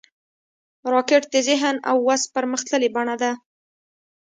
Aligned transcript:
راکټ 0.93 1.23
د 1.33 1.35
ذهن 1.47 1.75
او 1.89 1.97
وس 2.07 2.21
پرمختللې 2.35 2.89
بڼه 2.95 3.15
ده 3.21 3.31